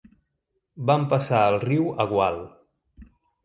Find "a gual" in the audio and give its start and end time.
2.05-2.43